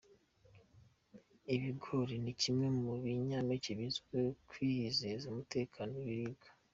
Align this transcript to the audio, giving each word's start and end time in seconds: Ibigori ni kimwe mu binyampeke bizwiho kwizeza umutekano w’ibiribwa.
Ibigori 1.55 2.15
ni 2.23 2.33
kimwe 2.41 2.67
mu 2.79 2.93
binyampeke 3.03 3.71
bizwiho 3.79 4.29
kwizeza 4.49 5.23
umutekano 5.31 5.91
w’ibiribwa. 5.99 6.47